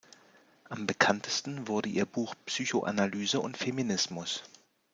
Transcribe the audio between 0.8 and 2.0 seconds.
bekanntesten wurde